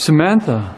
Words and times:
Samantha. 0.00 0.74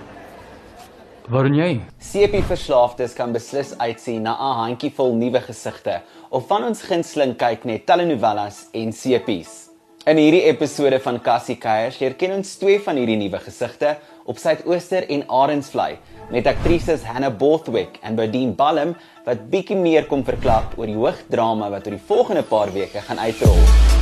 Waar 1.30 1.46
doen 1.46 1.54
jy? 1.54 1.75
CP-verslaafdes 2.03 3.12
kan 3.15 3.30
beslis 3.30 3.68
uitsien 3.79 4.25
na 4.26 4.33
'n 4.34 4.56
handjievol 4.60 5.14
nuwe 5.14 5.41
gesigte 5.41 6.00
of 6.29 6.47
van 6.47 6.65
ons 6.65 6.83
gunsteling 6.83 7.37
kyk 7.37 7.65
net 7.65 7.87
telenovelas 7.87 8.66
en 8.73 8.91
CP's. 8.91 9.71
In 10.07 10.16
hierdie 10.16 10.43
episode 10.43 10.98
van 11.00 11.21
Cassie 11.21 11.57
Keiers 11.57 12.00
leer 12.00 12.14
ken 12.14 12.32
ons 12.32 12.57
twee 12.57 12.80
van 12.80 12.96
hierdie 12.96 13.16
nuwe 13.16 13.39
gesigte 13.39 13.96
op 14.25 14.39
Suidooster 14.39 15.08
en 15.08 15.25
Arendsvlei 15.29 15.98
met 16.30 16.46
aktrises 16.46 17.04
Hannah 17.04 17.36
Bothwick 17.36 17.98
en 18.02 18.16
Berdine 18.16 18.52
Ballum 18.52 18.96
wat 19.25 19.50
bietjie 19.50 19.77
meer 19.77 20.07
kom 20.07 20.25
verklap 20.25 20.75
oor 20.77 20.86
die 20.86 20.98
hoogdrama 20.98 21.70
wat 21.70 21.86
oor 21.86 21.95
die 21.95 22.07
volgende 22.07 22.43
paar 22.43 22.73
weke 22.73 23.00
gaan 23.00 23.18
uitrol. 23.18 24.02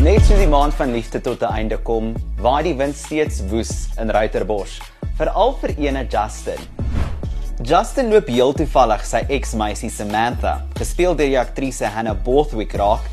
Net 0.00 0.22
so 0.24 0.32
die 0.32 0.48
maand 0.48 0.72
van 0.72 0.94
liefde 0.96 1.20
tot 1.20 1.42
'n 1.42 1.52
einde 1.52 1.76
kom, 1.76 2.14
waai 2.40 2.62
die 2.62 2.74
wind 2.74 2.96
steeds 2.96 3.42
woes 3.50 3.88
in 4.00 4.08
Ruiterbos 4.08 4.80
veral 5.18 5.52
vir 5.60 5.74
ene 5.76 6.06
Justin. 6.08 6.56
Justin 7.62 8.08
loop 8.08 8.28
heel 8.28 8.54
toevallig 8.54 9.04
sy 9.04 9.20
ex-meisie 9.28 9.90
Samantha, 9.90 10.62
gespeel 10.78 11.14
deur 11.14 11.28
die 11.28 11.38
aktrise 11.38 11.84
Hannah 11.84 12.16
Bothwick 12.16 12.72
raak 12.80 13.04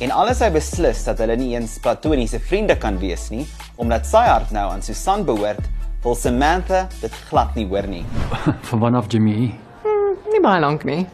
en 0.00 0.10
alles 0.10 0.40
hy 0.40 0.50
beslis 0.50 1.04
dat 1.04 1.18
hulle 1.18 1.36
nie 1.36 1.54
eens 1.54 1.78
platoniese 1.78 2.38
vriende 2.38 2.76
kan 2.76 2.98
wees 2.98 3.30
nie, 3.30 3.46
omdat 3.76 4.04
sy 4.04 4.26
hart 4.28 4.52
nou 4.52 4.68
aan 4.70 4.82
Susan 4.82 5.24
behoort, 5.24 5.64
wil 6.02 6.14
Samantha 6.14 6.88
dit 7.00 7.12
glad 7.30 7.56
nie 7.56 7.66
hoor 7.66 7.88
nie. 7.88 8.04
Van 8.68 8.80
wanneer 8.80 9.00
af 9.00 9.08
Jimmy? 9.08 9.54
Hmm, 9.82 10.16
nie 10.30 10.40
baie 10.42 10.60
lank 10.60 10.84
nie. 10.84 11.06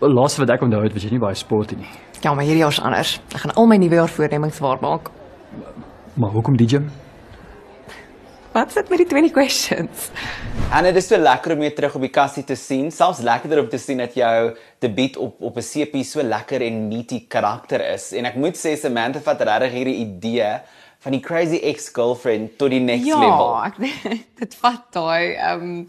Wel 0.00 0.10
laas 0.10 0.38
wat 0.38 0.48
ek 0.48 0.62
onthou 0.62 0.82
het, 0.82 0.92
was 0.94 1.02
jy 1.02 1.10
nie 1.10 1.20
baie 1.20 1.34
sporty 1.34 1.76
nie. 1.76 2.07
Ja, 2.20 2.34
maar 2.34 2.44
hierdie 2.44 2.62
jaar 2.62 2.74
is 2.74 2.80
anders. 2.80 3.20
Ek 3.30 3.44
gaan 3.44 3.54
al 3.54 3.66
my 3.70 3.76
nuwe 3.78 3.94
jaar 3.94 4.10
voornemings 4.10 4.58
waarmaak. 4.58 5.10
Maar 6.18 6.30
hoekom 6.34 6.56
die 6.58 6.68
gym? 6.68 6.88
Wat 8.52 8.72
sit 8.74 8.88
met 8.90 8.98
die 8.98 9.06
20 9.06 9.32
questions? 9.36 10.08
En 10.72 10.82
dit 10.88 10.96
is 10.98 11.06
so 11.06 11.16
lekker 11.16 11.54
om 11.54 11.62
jou 11.62 11.70
terug 11.76 11.94
op 11.94 12.02
die 12.02 12.10
kassie 12.10 12.42
te 12.44 12.56
sien. 12.58 12.88
Selfs 12.90 13.20
lekkerder 13.22 13.60
om 13.62 13.68
te 13.70 13.78
sien 13.78 14.02
dat 14.02 14.16
jou 14.18 14.56
debuut 14.82 15.16
op 15.16 15.42
op 15.50 15.56
'n 15.56 15.68
CP 15.68 16.02
so 16.04 16.22
lekker 16.22 16.62
en 16.62 16.88
meaty 16.88 17.26
karakter 17.28 17.80
is. 17.92 18.12
En 18.12 18.24
ek 18.24 18.34
moet 18.34 18.56
sê 18.56 18.74
Samantha 18.76 19.20
vat 19.20 19.40
regtig 19.40 19.72
hierdie 19.72 19.98
idee 20.02 20.60
van 20.98 21.12
die 21.12 21.20
crazy 21.20 21.60
ex-girlfriend 21.62 22.58
tot 22.58 22.70
die 22.70 22.80
next 22.80 23.06
ja, 23.06 23.18
level. 23.18 23.54
Ja, 23.54 24.16
dit 24.40 24.54
vat 24.54 24.82
daai 24.90 25.36
um 25.52 25.86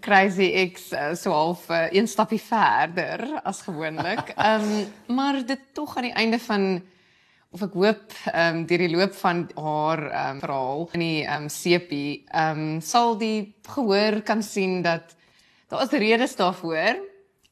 crazy 0.00 0.52
ex 0.52 0.92
uh, 0.92 1.14
so 1.14 1.32
half 1.32 1.68
uh, 1.70 1.86
een 1.90 2.08
stapie 2.08 2.40
verder 2.40 3.40
as 3.42 3.62
gewoonlik. 3.62 4.34
Um 4.36 4.86
maar 5.16 5.40
dit 5.46 5.60
tog 5.72 5.96
aan 5.96 6.10
die 6.10 6.14
einde 6.14 6.38
van 6.38 6.82
of 7.50 7.62
ek 7.64 7.76
hoop 7.80 8.12
ehm 8.28 8.56
um, 8.56 8.64
deur 8.68 8.82
die 8.84 8.92
loop 8.92 9.14
van 9.16 9.46
haar 9.56 10.02
ehm 10.10 10.34
um, 10.36 10.40
verhaal 10.40 10.88
in 10.92 11.04
die 11.04 11.20
ehm 11.24 11.46
um, 11.46 11.48
CP 11.48 11.92
ehm 12.28 12.64
um, 12.64 12.80
sal 12.84 13.16
die 13.18 13.54
gehoor 13.64 14.20
kan 14.22 14.42
sien 14.42 14.82
dat 14.82 15.16
daar 15.68 15.82
is 15.86 15.96
redes 15.96 16.36
daarvoor 16.36 17.00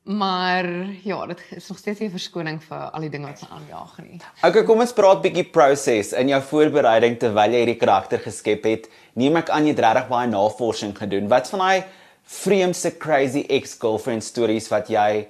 maar 0.06 0.66
ja 1.02 1.26
dit 1.26 1.40
is 1.56 1.68
nog 1.68 1.78
steeds 1.78 2.00
'n 2.00 2.10
verskoning 2.10 2.62
vir 2.62 2.90
al 2.90 3.00
die 3.00 3.10
dinge 3.10 3.26
wat 3.26 3.38
sy 3.38 3.46
aanjaag 3.50 3.98
nie. 3.98 4.20
Okay, 4.42 4.62
kom 4.62 4.80
ons 4.80 4.92
praat 4.92 5.22
bietjie 5.22 5.50
proses 5.50 6.12
in 6.12 6.28
jou 6.28 6.42
voorbereiding 6.42 7.18
terwyl 7.18 7.50
jy 7.50 7.64
hierdie 7.64 7.80
karakter 7.80 8.18
geskep 8.18 8.64
het. 8.64 8.88
Neem 9.14 9.36
ek 9.36 9.50
aan 9.50 9.64
jy 9.64 9.74
het 9.74 9.78
regtig 9.78 10.08
baie 10.08 10.28
navorsing 10.28 10.98
gedoen. 10.98 11.28
Wat 11.28 11.48
van 11.48 11.58
daai 11.58 11.84
vreemdste 12.26 12.90
crazy 12.98 13.44
ex-girlfriend 13.48 14.24
stories 14.24 14.68
wat 14.72 14.90
jy 14.90 15.26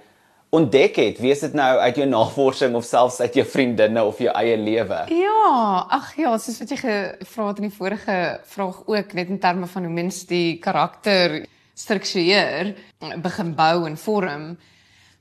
ontdek 0.57 0.97
het, 0.97 1.19
wees 1.21 1.43
dit 1.45 1.57
nou 1.59 1.69
uit 1.83 1.99
jou 2.01 2.07
navorsing 2.09 2.77
of 2.79 2.87
selfs 2.87 3.19
uit 3.21 3.35
jou 3.37 3.45
vriendinne 3.49 4.05
of 4.05 4.21
jou 4.23 4.33
eie 4.33 4.57
lewe? 4.57 5.03
Ja, 5.13 5.51
ag 5.99 6.15
ja, 6.17 6.33
soos 6.41 6.61
wat 6.63 6.73
jy 6.73 6.79
gevra 6.81 7.51
het 7.51 7.61
in 7.61 7.69
die 7.69 7.77
vorige 7.77 8.17
vraag 8.55 8.81
ook 8.87 9.13
net 9.19 9.33
in 9.33 9.43
terme 9.43 9.69
van 9.69 9.89
hoe 9.89 9.93
mens 9.93 10.23
die 10.31 10.57
karakter 10.63 11.43
struktureer, 11.77 12.73
begin 13.21 13.53
bou 13.59 13.85
en 13.85 13.99
vorm. 14.01 14.55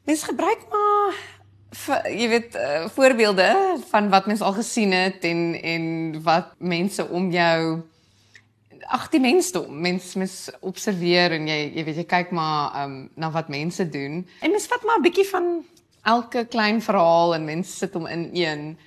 Mens 0.05 0.23
gebruik 0.23 0.63
maar 0.71 1.23
jy 2.07 2.27
weet 2.31 2.55
uh, 2.55 2.85
voorbeelde 2.95 3.49
van 3.89 4.07
wat 4.09 4.29
mens 4.29 4.41
al 4.41 4.53
gesien 4.55 4.93
het 4.95 5.25
en 5.27 5.41
en 5.59 5.83
wat 6.23 6.53
mense 6.57 7.03
om 7.09 7.31
jou 7.31 7.81
ag 8.87 9.09
die 9.13 9.19
mensdom 9.19 9.81
mens 9.81 10.13
mens 10.15 10.49
observeer 10.59 11.35
en 11.37 11.47
jy 11.47 11.59
jy 11.75 11.85
weet 11.87 12.01
jy 12.01 12.07
kyk 12.09 12.33
maar 12.35 12.75
um, 12.83 12.97
na 13.15 13.31
wat 13.31 13.49
mense 13.49 13.85
doen 13.89 14.23
en 14.41 14.51
mens 14.51 14.67
vat 14.71 14.83
maar 14.83 14.99
'n 14.99 15.07
bietjie 15.07 15.27
van 15.29 15.65
elke 16.03 16.45
klein 16.45 16.81
verhaal 16.81 17.35
en 17.35 17.45
mens 17.45 17.77
sit 17.77 17.93
hom 17.93 18.07
in 18.07 18.29
een 18.33 18.77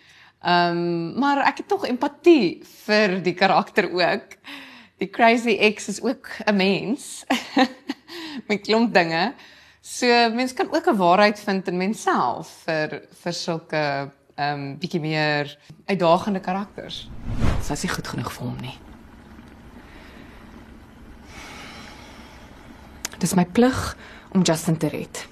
ehm 0.43 0.77
um, 0.77 1.19
maar 1.19 1.43
ek 1.47 1.63
het 1.63 1.69
tog 1.69 1.87
empatie 1.87 2.63
vir 2.87 3.19
die 3.23 3.35
karakter 3.35 3.91
ook 3.93 4.37
die 4.99 5.11
crazy 5.11 5.57
ex 5.59 5.89
is 5.89 6.03
ook 6.03 6.29
'n 6.47 6.57
mens 6.57 7.25
met 8.49 8.63
klomp 8.63 8.95
dinge 8.95 9.35
so 9.81 10.07
mens 10.31 10.53
kan 10.53 10.69
ook 10.71 10.87
'n 10.87 10.97
waarheid 10.97 11.41
vind 11.41 11.69
in 11.69 11.77
menself 11.77 12.63
vir 12.65 13.03
vir 13.23 13.33
sulke 13.33 14.13
ehm 14.39 14.61
um, 14.61 14.77
bietjie 14.79 15.01
meer 15.01 15.59
uitdagende 15.87 16.41
karakters. 16.41 17.09
Is 17.71 17.83
nie 17.83 17.91
goed 17.91 18.09
genoeg 18.09 18.31
vir 18.33 18.47
hom 18.47 18.61
nie. 18.63 18.77
Dis 23.19 23.35
my 23.35 23.45
plig 23.45 23.97
om 24.35 24.43
Justin 24.47 24.77
te 24.79 24.89
red. 24.93 25.25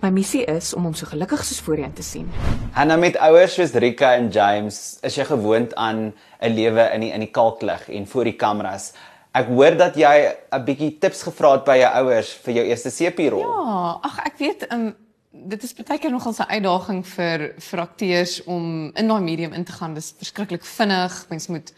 My 0.00 0.08
missie 0.12 0.44
is 0.48 0.70
om 0.76 0.86
hom 0.88 0.94
so 0.96 1.08
gelukkig 1.08 1.42
soos 1.44 1.60
voorheen 1.64 1.92
te 1.96 2.04
sien. 2.04 2.28
En 2.76 2.88
nou 2.88 2.96
met 3.00 3.16
ouers 3.26 3.56
soos 3.58 3.74
Rika 3.76 4.14
en 4.16 4.30
James, 4.32 4.78
is 5.04 5.16
jy 5.16 5.24
gewoond 5.28 5.74
aan 5.74 6.12
'n 6.40 6.52
lewe 6.54 6.90
in 6.94 7.00
die 7.00 7.12
in 7.12 7.20
die 7.20 7.30
kalklig 7.30 7.88
en 7.88 8.06
voor 8.06 8.24
die 8.24 8.36
kameras. 8.36 8.92
Ek 9.32 9.46
hoor 9.46 9.76
dat 9.76 9.96
jy 9.96 10.36
'n 10.52 10.64
bietjie 10.64 10.98
tips 10.98 11.22
gevra 11.22 11.52
het 11.52 11.64
by 11.64 11.76
jou 11.76 11.92
ouers 11.94 12.32
vir 12.44 12.54
jou 12.54 12.64
eerste 12.64 12.90
CP-rol. 12.90 13.40
Ja, 13.40 13.98
ag 14.02 14.18
ek 14.26 14.38
weet, 14.38 14.72
um, 14.72 14.94
dit 15.32 15.62
is 15.62 15.74
baie 15.74 15.98
keer 15.98 16.10
nogal 16.10 16.32
'n 16.32 16.52
uitdaging 16.52 17.06
vir 17.06 17.54
vir 17.58 17.80
akteurs 17.80 18.44
om 18.44 18.92
in 18.94 19.08
daai 19.08 19.20
medium 19.20 19.52
in 19.52 19.64
te 19.64 19.72
gaan. 19.72 19.94
Dis 19.94 20.14
verskriklik 20.16 20.64
vinnig. 20.64 21.26
Mens 21.28 21.46
moet 21.48 21.72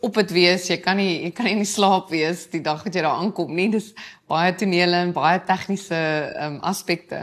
op 0.00 0.14
dit 0.14 0.30
wees. 0.30 0.66
Jy 0.70 0.78
kan 0.82 0.98
nie 1.00 1.22
jy 1.24 1.30
kan 1.34 1.48
nie 1.48 1.56
in 1.58 1.66
slaap 1.66 2.10
wees 2.12 2.46
die 2.52 2.62
dag 2.64 2.84
wat 2.84 2.94
jy 2.94 3.02
daar 3.02 3.22
aankom 3.22 3.54
nie. 3.54 3.68
Dis 3.72 3.92
baie 4.30 4.54
tonele 4.54 5.02
en 5.06 5.14
baie 5.16 5.40
tegniese 5.46 6.00
um, 6.38 6.58
aspekte. 6.66 7.22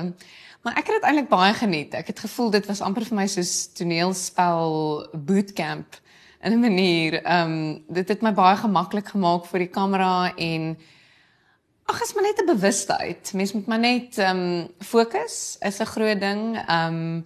Maar 0.65 0.79
ek 0.81 0.89
het 0.89 0.97
dit 0.97 1.07
eintlik 1.07 1.29
baie 1.29 1.53
geniet. 1.53 1.93
Ek 1.93 2.09
het 2.11 2.25
gevoel 2.25 2.51
dit 2.57 2.67
was 2.67 2.81
amper 2.81 3.05
vir 3.05 3.19
my 3.21 3.27
soos 3.31 3.53
toneelspel 3.77 5.05
bootcamp 5.13 6.01
in 6.43 6.53
'n 6.53 6.59
manier. 6.59 7.21
Ehm 7.23 7.51
um, 7.51 7.83
dit 7.87 8.07
het 8.07 8.21
my 8.21 8.33
baie 8.33 8.57
gemaklik 8.57 9.07
gemaak 9.13 9.45
vir 9.45 9.59
die 9.59 9.71
kamera 9.71 10.33
en 10.35 10.77
ag, 11.85 12.01
is 12.01 12.13
maar 12.13 12.23
net 12.23 12.41
'n 12.41 12.45
bewustheid. 12.45 13.33
Mens 13.33 13.53
moet 13.53 13.67
maar 13.67 13.79
net 13.79 14.17
ehm 14.17 14.37
um, 14.37 14.67
fokus 14.79 15.57
is 15.59 15.79
'n 15.79 15.85
groot 15.85 16.19
ding. 16.19 16.57
Ehm 16.67 16.93
um, 16.93 17.25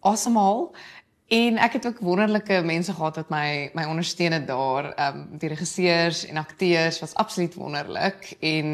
asemhaal. 0.00 0.72
Awesome 0.72 0.99
En 1.30 1.60
ek 1.62 1.76
het 1.78 1.86
ook 1.86 2.00
wonderlike 2.02 2.62
mense 2.66 2.92
gehad 2.92 3.20
wat 3.20 3.28
my 3.30 3.70
my 3.74 3.84
ondersteun 3.86 4.34
het 4.34 4.46
daar. 4.48 4.90
Ehm 4.92 5.16
um, 5.16 5.38
die 5.38 5.48
regisseurs 5.48 6.24
en 6.26 6.36
akteurs 6.36 7.00
was 7.00 7.14
absoluut 7.14 7.54
wonderlik 7.54 8.34
en 8.40 8.66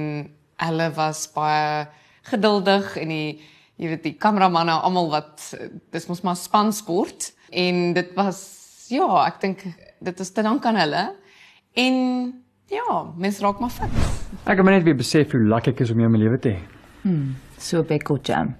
hulle 0.56 0.90
was 0.96 1.26
baie 1.32 1.86
geduldig 2.22 2.96
en 2.96 3.08
die 3.12 3.42
jy 3.76 3.90
weet 3.92 4.02
die 4.02 4.16
kameramanne 4.16 4.72
almal 4.72 5.10
wat 5.12 5.50
dis 5.92 6.08
mos 6.08 6.22
maar 6.24 6.36
spansport 6.36 7.34
en 7.50 7.92
dit 7.92 8.14
was 8.16 8.40
ja, 8.88 9.06
ek 9.26 9.40
dink 9.40 9.64
dit 10.00 10.20
is 10.20 10.32
te 10.32 10.42
dank 10.42 10.64
aan 10.64 10.80
hulle. 10.80 11.04
En 11.76 11.94
ja, 12.72 13.02
mens 13.16 13.38
raak 13.44 13.60
maar 13.60 13.70
fit. 13.74 14.00
Ek 14.44 14.56
het 14.56 14.68
net 14.68 14.86
weer 14.86 14.96
besef 14.96 15.34
hoe 15.34 15.44
lekker 15.44 15.74
ek 15.74 15.84
is 15.84 15.92
om 15.92 16.00
jou 16.00 16.08
in 16.08 16.16
my 16.16 16.22
lewe 16.24 16.40
te 16.40 16.54
hê. 16.56 16.60
Hmm, 17.02 17.34
so 17.58 17.84
bekkel 17.86 18.20
jam. 18.24 18.54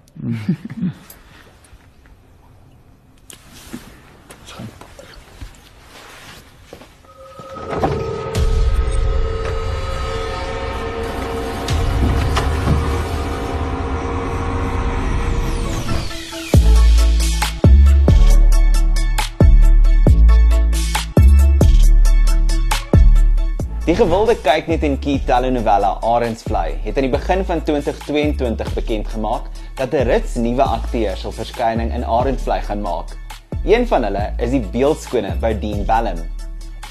Die 23.87 23.95
gewilde 23.95 24.33
kyk 24.43 24.65
net 24.67 24.81
en 24.83 24.97
key 24.99 25.13
telenovela 25.23 25.93
Arendsvlei 26.03 26.73
het 26.83 26.97
aan 26.99 27.05
die 27.05 27.11
begin 27.13 27.45
van 27.47 27.61
2022 27.63 28.73
bekend 28.75 29.07
gemaak 29.07 29.45
dat 29.79 29.93
'n 29.95 30.03
rits 30.09 30.33
nuwe 30.35 30.63
akteurs 30.63 31.21
sal 31.21 31.31
verskyning 31.31 31.93
in 31.95 32.03
Arendsvlei 32.03 32.59
gaan 32.61 32.81
maak. 32.81 33.15
Een 33.63 33.87
van 33.87 34.03
hulle 34.03 34.33
is 34.37 34.51
die 34.51 34.59
beeldskone 34.59 35.31
Boudine 35.39 35.85
Ballum. 35.85 36.19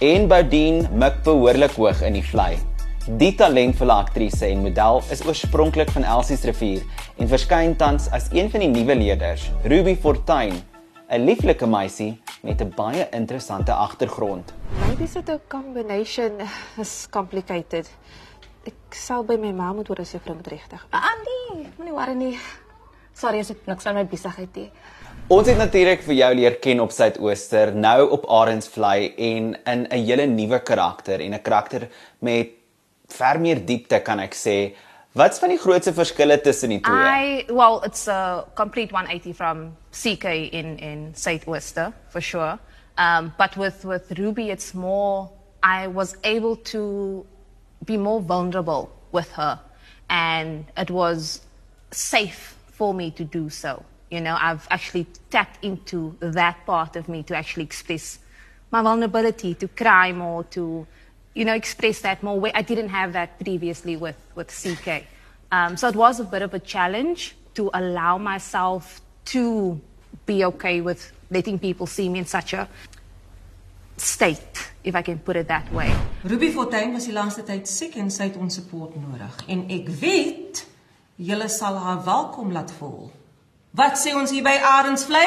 En 0.00 0.26
Boudine 0.28 0.88
mik 0.92 1.22
behoorlik 1.22 1.76
hoog 1.76 2.00
in 2.02 2.12
die 2.12 2.24
vlei. 2.24 2.56
Die 3.06 3.34
talentvolle 3.34 3.92
aktrise 3.92 4.46
en 4.46 4.62
model 4.62 5.02
is 5.10 5.26
oorspronklik 5.26 5.90
van 5.90 6.04
Elsie's 6.04 6.44
Rivier 6.44 6.82
en 7.18 7.28
verskyn 7.28 7.76
tans 7.76 8.10
as 8.10 8.28
een 8.32 8.50
van 8.50 8.60
die 8.60 8.68
nuwe 8.72 8.96
leerders, 8.96 9.50
Ruby 9.64 9.96
Fortuin, 9.96 10.54
'n 11.10 11.24
lieflike 11.24 11.66
meisie 11.66 12.20
met 12.42 12.60
'n 12.60 12.72
baie 12.76 13.06
interessante 13.10 13.72
agtergrond. 13.72 14.54
Ruby 14.96 15.08
se 15.12 15.22
te 15.22 15.38
combination 15.48 16.38
is 16.80 17.06
complicated. 17.12 17.84
Ek 18.64 18.96
sal 18.96 19.26
by 19.28 19.34
my 19.36 19.50
ma 19.52 19.66
moet 19.76 19.90
oor 19.92 19.98
as 20.00 20.14
juffrou 20.14 20.32
moet 20.38 20.46
regtig. 20.48 20.86
Ah 20.88 21.10
nee, 21.20 21.66
moenie 21.76 21.92
worry 21.92 22.14
nie. 22.16 22.38
Sorry 23.12 23.42
as 23.44 23.50
ek 23.52 23.66
niks 23.68 23.84
aan 23.84 23.98
my 23.98 24.06
besigheid 24.08 24.56
nie. 24.56 24.70
Ons 25.28 25.50
het 25.52 25.60
natuurlik 25.60 26.00
vir 26.06 26.16
jou 26.16 26.30
leer 26.38 26.56
ken 26.64 26.80
op 26.80 26.94
Suidooster, 26.96 27.74
nou 27.76 28.06
op 28.16 28.24
Arendsvlei 28.38 29.10
en 29.26 29.50
in 29.74 29.84
'n 29.84 30.00
hele 30.00 30.26
nuwe 30.32 30.62
karakter 30.64 31.20
en 31.20 31.34
'n 31.34 31.42
karakter 31.42 31.90
met 32.20 32.56
ver 33.08 33.40
meer 33.40 33.60
diepte 33.66 34.00
kan 34.00 34.18
ek 34.18 34.32
sê. 34.32 34.72
Wat's 35.12 35.38
van 35.38 35.50
die 35.50 35.58
grootste 35.58 35.92
verskille 35.92 36.40
tussen 36.40 36.70
die 36.70 36.80
twee? 36.80 36.96
I 36.96 37.44
well, 37.52 37.82
it's 37.84 38.08
a 38.08 38.46
complete 38.54 38.94
180 38.96 39.36
from 39.36 39.76
CK 39.92 40.24
in 40.52 40.78
in 40.78 41.12
Saint 41.14 41.46
Oyster 41.46 41.92
for 42.08 42.22
sure. 42.22 42.58
Um, 42.98 43.32
but 43.36 43.56
with 43.56 43.84
with 43.84 44.18
Ruby, 44.18 44.50
it's 44.50 44.74
more. 44.74 45.30
I 45.62 45.88
was 45.88 46.16
able 46.22 46.56
to 46.74 47.26
be 47.84 47.96
more 47.96 48.20
vulnerable 48.20 48.90
with 49.12 49.30
her, 49.32 49.60
and 50.08 50.64
it 50.76 50.90
was 50.90 51.40
safe 51.90 52.56
for 52.68 52.94
me 52.94 53.10
to 53.12 53.24
do 53.24 53.50
so. 53.50 53.84
You 54.10 54.20
know, 54.20 54.36
I've 54.40 54.66
actually 54.70 55.06
tapped 55.30 55.64
into 55.64 56.16
that 56.20 56.64
part 56.66 56.96
of 56.96 57.08
me 57.08 57.22
to 57.24 57.36
actually 57.36 57.64
express 57.64 58.18
my 58.70 58.82
vulnerability, 58.82 59.54
to 59.54 59.68
cry 59.68 60.12
more, 60.12 60.44
to 60.44 60.86
you 61.36 61.44
know, 61.44 61.52
express 61.52 62.00
that 62.00 62.22
more. 62.22 62.50
I 62.54 62.62
didn't 62.62 62.88
have 62.88 63.12
that 63.12 63.38
previously 63.38 63.96
with, 63.96 64.16
with 64.34 64.48
CK. 64.48 65.04
Um, 65.52 65.76
so 65.76 65.86
it 65.88 65.94
was 65.94 66.18
a 66.18 66.24
bit 66.24 66.42
of 66.42 66.54
a 66.54 66.58
challenge 66.58 67.36
to 67.54 67.70
allow 67.74 68.16
myself 68.18 69.02
to 69.26 69.80
be 70.24 70.44
okay 70.44 70.80
with 70.80 71.12
letting 71.30 71.58
people 71.58 71.86
see 71.86 72.08
me 72.08 72.18
in 72.18 72.26
such 72.26 72.54
a 72.54 72.68
state, 73.96 74.72
if 74.84 74.94
I 74.94 75.02
can 75.02 75.18
put 75.18 75.36
it 75.36 75.48
that 75.48 75.72
way. 75.72 75.90
Ruby 76.22 76.50
Fortuin 76.52 76.92
was 76.92 77.06
die 77.06 77.14
laaste 77.14 77.44
tyd 77.46 77.68
siek 77.68 77.96
en 77.96 78.10
sy 78.10 78.30
het 78.30 78.36
ons 78.36 78.54
support 78.54 78.94
nodig. 78.96 79.44
En 79.48 79.64
ek 79.72 79.88
weet 80.00 80.66
julle 81.16 81.48
sal 81.48 81.78
haar 81.80 82.02
welkom 82.04 82.52
laat 82.52 82.72
voel. 82.78 83.10
Wat 83.76 83.98
sê 84.00 84.14
ons 84.16 84.30
hier 84.32 84.44
by 84.44 84.56
Arendsvlei? 84.64 85.26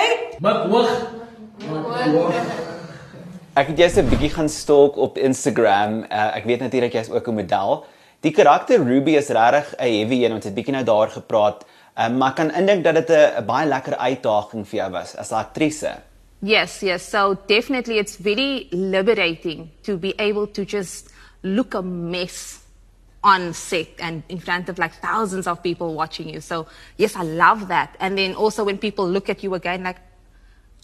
Ek 3.58 3.68
het 3.74 3.78
jous 3.78 3.98
'n 3.98 4.10
bietjie 4.10 4.30
gaan 4.30 4.50
stalk 4.50 4.98
op 4.98 5.18
Instagram. 5.18 6.04
Uh, 6.04 6.38
ek 6.38 6.46
weet 6.46 6.60
natuurlik 6.60 6.94
jy's 6.94 7.10
ook 7.10 7.28
'n 7.28 7.36
model. 7.36 7.86
Die 8.22 8.32
karakter 8.32 8.84
Ruby 8.84 9.12
is 9.18 9.30
regtig 9.30 9.76
'n 9.78 9.84
heavy 9.84 10.26
een. 10.26 10.34
Ons 10.34 10.46
het 10.46 10.54
bietjie 10.54 10.74
nou 10.74 10.84
daar 10.84 11.10
gepraat. 11.10 11.66
Um, 11.98 12.18
maar 12.18 12.30
ek 12.30 12.36
kan 12.36 12.52
indink 12.52 12.84
dat 12.84 12.96
dit 12.96 13.10
'n 13.10 13.46
baie 13.46 13.68
lekker 13.68 13.98
uitdaging 13.98 14.68
vir 14.68 14.78
jou 14.80 14.92
was 14.92 15.16
as 15.16 15.32
aktrise. 15.32 16.02
Yes, 16.42 16.80
yes. 16.82 17.10
So 17.10 17.36
definitely 17.48 17.98
it's 17.98 18.16
very 18.16 18.68
liberating 18.72 19.70
to 19.84 19.98
be 19.98 20.14
able 20.18 20.48
to 20.48 20.64
just 20.64 21.10
look 21.42 21.74
a 21.74 21.82
mess 21.82 22.60
on 23.24 23.54
set 23.54 23.90
and 24.00 24.24
in 24.30 24.40
front 24.40 24.70
of 24.70 24.78
like 24.78 24.94
thousands 25.02 25.48
of 25.48 25.62
people 25.62 25.94
watching 25.94 26.30
you. 26.30 26.40
So 26.40 26.68
yes, 26.98 27.16
I 27.16 27.24
love 27.24 27.68
that. 27.68 27.96
And 28.00 28.18
then 28.18 28.36
also 28.36 28.64
when 28.64 28.78
people 28.78 29.08
look 29.08 29.30
at 29.30 29.44
you 29.44 29.54
again 29.56 29.84
like, 29.84 29.98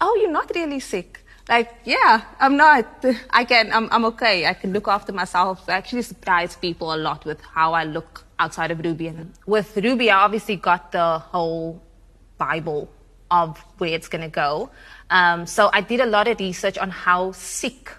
oh, 0.00 0.18
you're 0.20 0.30
not 0.30 0.50
really 0.54 0.80
sick. 0.80 1.24
Like, 1.48 1.72
yeah, 1.84 2.22
I'm 2.40 2.56
not. 2.56 3.04
I 3.30 3.44
can, 3.44 3.72
I'm, 3.72 3.88
I'm 3.92 4.04
okay. 4.06 4.46
I 4.46 4.54
can 4.54 4.72
look 4.72 4.88
after 4.88 5.12
myself. 5.12 5.68
I 5.68 5.74
actually 5.74 6.02
surprise 6.02 6.56
people 6.56 6.92
a 6.92 6.96
lot 6.96 7.24
with 7.24 7.40
how 7.40 7.72
I 7.72 7.84
look 7.84 8.24
outside 8.38 8.72
of 8.72 8.80
Ruby. 8.80 9.06
And 9.06 9.32
with 9.46 9.76
Ruby, 9.76 10.10
I 10.10 10.24
obviously 10.24 10.56
got 10.56 10.90
the 10.90 11.18
whole 11.20 11.80
Bible 12.36 12.90
of 13.30 13.58
where 13.78 13.90
it's 13.90 14.08
going 14.08 14.22
to 14.22 14.28
go. 14.28 14.70
Um, 15.10 15.46
so 15.46 15.70
I 15.72 15.82
did 15.82 16.00
a 16.00 16.06
lot 16.06 16.26
of 16.26 16.38
research 16.40 16.78
on 16.78 16.90
how 16.90 17.30
sick 17.32 17.92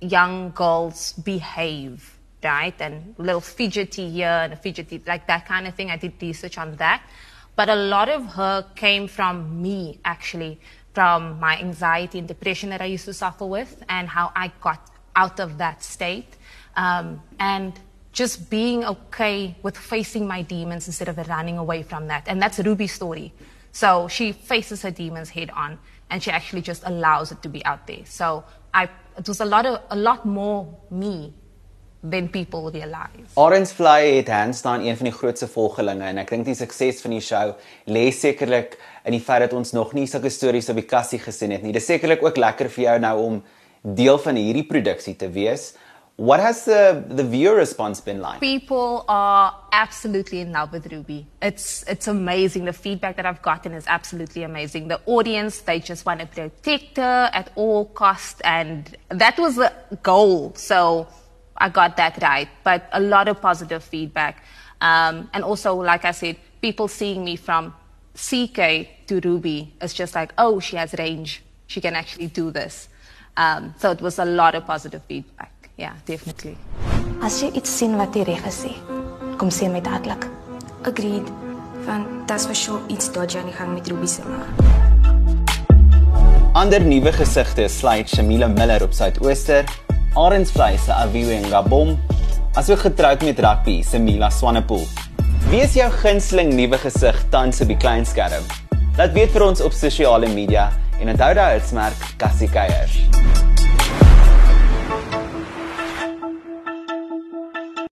young 0.00 0.50
girls 0.50 1.12
behave, 1.12 2.18
right? 2.42 2.74
And 2.80 3.14
little 3.16 3.40
fidgety 3.40 4.10
here 4.10 4.26
and 4.26 4.58
fidgety, 4.58 5.00
like 5.06 5.28
that 5.28 5.46
kind 5.46 5.68
of 5.68 5.74
thing. 5.76 5.90
I 5.90 5.96
did 5.96 6.14
research 6.20 6.58
on 6.58 6.74
that. 6.76 7.02
But 7.54 7.68
a 7.68 7.76
lot 7.76 8.08
of 8.08 8.24
her 8.34 8.66
came 8.74 9.06
from 9.06 9.62
me, 9.62 10.00
actually, 10.04 10.58
from 10.94 11.40
my 11.40 11.58
anxiety 11.58 12.18
and 12.18 12.28
depression 12.28 12.70
that 12.70 12.80
I 12.80 12.86
used 12.86 13.06
to 13.06 13.14
suffer 13.14 13.46
with 13.46 13.82
and 13.88 14.08
how 14.08 14.32
I 14.34 14.52
got 14.60 14.90
out 15.16 15.40
of 15.40 15.58
that 15.58 15.82
state. 15.82 16.36
Um, 16.76 17.22
and 17.38 17.78
just 18.12 18.50
being 18.50 18.84
okay 18.84 19.56
with 19.62 19.76
facing 19.76 20.26
my 20.26 20.42
demons 20.42 20.86
instead 20.86 21.08
of 21.08 21.16
running 21.28 21.58
away 21.58 21.82
from 21.82 22.08
that. 22.08 22.24
And 22.26 22.40
that's 22.40 22.58
Ruby's 22.58 22.92
story. 22.92 23.32
So 23.72 24.06
she 24.08 24.32
faces 24.32 24.82
her 24.82 24.90
demons 24.90 25.30
head 25.30 25.50
on 25.50 25.78
and 26.10 26.22
she 26.22 26.30
actually 26.30 26.60
just 26.60 26.82
allows 26.84 27.32
it 27.32 27.42
to 27.42 27.48
be 27.48 27.64
out 27.64 27.86
there. 27.86 28.04
So 28.04 28.44
I, 28.74 28.90
it 29.16 29.26
was 29.26 29.40
a 29.40 29.46
lot 29.46 29.64
of, 29.64 29.80
a 29.88 29.96
lot 29.96 30.26
more 30.26 30.78
me 30.90 31.32
than 32.02 32.28
people 32.28 32.70
realize. 32.70 33.34
Arendsvlei 33.34 34.16
het 34.16 34.28
hands 34.28 34.62
down 34.62 34.86
een 34.86 34.96
van 34.96 35.04
die 35.10 35.14
grootste 35.14 35.48
volgelinge 35.48 36.04
en 36.10 36.18
ek 36.22 36.32
dink 36.34 36.48
die 36.50 36.58
sukses 36.58 37.02
van 37.04 37.14
die 37.14 37.22
show 37.22 37.54
lê 37.86 38.08
sekerlik 38.14 38.76
in 39.06 39.16
die 39.16 39.22
feit 39.22 39.46
dat 39.46 39.54
ons 39.58 39.72
nog 39.72 39.94
nie 39.94 40.06
sulke 40.10 40.30
stories 40.30 40.70
op 40.72 40.80
die 40.80 40.88
kassie 40.88 41.20
gesien 41.22 41.54
het 41.54 41.62
nie. 41.62 41.72
Dis 41.72 41.86
sekerlik 41.86 42.22
ook 42.22 42.36
lekker 42.36 42.70
vir 42.74 42.84
jou 42.88 42.98
nou 43.06 43.16
om 43.22 43.40
deel 43.82 44.18
van 44.18 44.38
hierdie 44.38 44.66
produksie 44.66 45.16
te 45.18 45.30
wees. 45.30 45.72
What 46.16 46.40
has 46.40 46.64
the 46.64 47.02
the 47.08 47.24
viewer 47.24 47.56
response 47.56 48.00
been 48.00 48.20
like? 48.20 48.38
People 48.40 49.04
are 49.08 49.54
absolutely 49.72 50.40
in 50.40 50.52
love 50.52 50.70
with 50.70 50.86
Ruby. 50.92 51.26
It's 51.40 51.84
it's 51.88 52.06
amazing. 52.06 52.66
The 52.66 52.72
feedback 52.72 53.16
that 53.16 53.26
I've 53.26 53.42
gotten 53.42 53.72
is 53.72 53.86
absolutely 53.86 54.42
amazing. 54.42 54.88
The 54.88 55.00
audience, 55.06 55.60
they 55.60 55.80
just 55.80 56.04
want 56.04 56.20
to 56.20 56.26
protect 56.26 56.98
her 56.98 57.30
at 57.32 57.50
all 57.54 57.86
cost 57.86 58.42
and 58.44 58.94
that 59.08 59.38
was 59.38 59.56
the 59.56 59.72
goal. 60.02 60.52
So 60.54 61.08
I 61.56 61.68
got 61.68 61.96
that 61.96 62.20
right. 62.22 62.48
But 62.64 62.88
a 62.92 63.00
lot 63.00 63.28
of 63.28 63.40
positive 63.40 63.82
feedback. 63.82 64.44
Um, 64.80 65.30
and 65.32 65.44
also, 65.44 65.74
like 65.74 66.04
I 66.04 66.10
said, 66.12 66.36
people 66.60 66.88
seeing 66.88 67.24
me 67.24 67.36
from 67.36 67.74
CK 68.14 69.06
to 69.06 69.20
Ruby 69.24 69.72
is 69.80 69.94
just 69.94 70.14
like, 70.14 70.32
oh, 70.38 70.60
she 70.60 70.76
has 70.76 70.94
range. 70.98 71.42
She 71.66 71.80
can 71.80 71.94
actually 71.94 72.26
do 72.26 72.50
this. 72.50 72.88
Um, 73.36 73.74
so 73.78 73.90
it 73.90 74.00
was 74.00 74.18
a 74.18 74.24
lot 74.24 74.54
of 74.54 74.66
positive 74.66 75.02
feedback. 75.04 75.70
Yeah, 75.76 75.94
definitely. 76.04 76.58
As 77.22 77.40
jy 77.40 77.48
iets 77.56 77.70
sien 77.70 77.96
wat 77.96 78.12
jy 78.16 78.26
reg 78.28 78.42
gesê, 78.44 78.74
kom 79.40 79.48
sê 79.48 79.70
my 79.72 79.80
dadelik. 79.80 80.26
Agreed. 80.84 81.30
Want 81.86 82.28
dit 82.28 82.36
is 82.36 82.44
vir 82.50 82.58
sure 82.58 82.82
iets 82.92 83.08
dodgy 83.14 83.38
aan 83.40 83.48
die 83.48 83.56
gang 83.56 83.72
met 83.72 83.88
Ruby 83.88 84.10
se 84.10 84.22
ma. 84.26 84.42
Ander 86.58 86.84
nuwe 86.84 87.12
gesigte 87.16 87.68
sluit 87.72 88.10
Shamila 88.12 88.50
Miller 88.52 88.84
op 88.84 88.92
Suidooster, 88.92 89.64
Arendsvlei 90.14 90.76
se 90.78 90.92
Aviwe 90.92 91.38
Ngabom, 91.40 91.98
asook 92.54 92.82
getroud 92.84 93.22
met 93.22 93.38
rugby 93.40 93.82
se 93.82 93.98
Mila 93.98 94.30
Swanepoel. 94.30 94.84
Wie 95.48 95.62
is 95.64 95.72
jou 95.72 95.88
gunsteling 96.02 96.52
nuwe 96.52 96.76
gesig 96.78 97.16
tans 97.32 97.62
op 97.64 97.72
die 97.72 97.78
klein 97.80 98.04
skerm? 98.04 98.44
Laat 98.98 99.16
weet 99.16 99.32
vir 99.32 99.46
ons 99.48 99.64
op 99.64 99.72
sosiale 99.72 100.28
media 100.28 100.68
en 101.00 101.08
onthou 101.14 101.32
daai 101.38 101.56
hitsmerk 101.56 102.04
Cassie 102.20 102.50
Keiers. 102.52 103.00